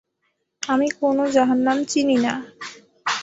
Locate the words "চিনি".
1.83-2.17